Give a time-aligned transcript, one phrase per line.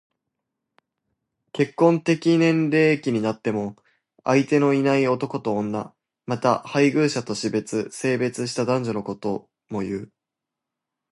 [1.53, 3.75] 結婚適齢期になっても
[4.23, 5.93] 相手のいない男と女。
[6.25, 10.11] また、配偶者と死別、生別した男女のことも言う。